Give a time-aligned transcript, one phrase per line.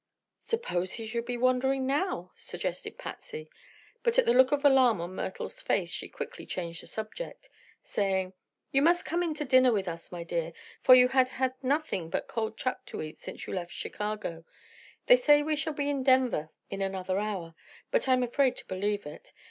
[0.39, 3.51] "Suppose he should be wandering now?" suggested Patsy;
[4.01, 7.51] but at the look of alarm on Myrtle's face she quickly changed the subject,
[7.83, 8.33] saying:
[8.71, 12.09] "You must come in to dinner with us, my dear, for you have had nothing
[12.09, 14.43] but cold truck to eat since you left Chicago.
[15.05, 17.53] They say we shall be in Denver in another hour,
[17.91, 19.33] but I'm afraid to believe it.